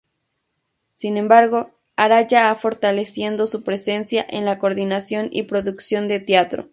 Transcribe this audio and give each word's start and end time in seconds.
Sin 0.95 1.15
embargo, 1.15 1.69
Araya 1.95 2.49
ha 2.49 2.55
fortaleciendo 2.55 3.45
su 3.45 3.63
presencia 3.63 4.25
en 4.27 4.45
la 4.45 4.57
coordinación 4.57 5.27
y 5.31 5.43
producción 5.43 6.07
de 6.07 6.19
teatro. 6.19 6.69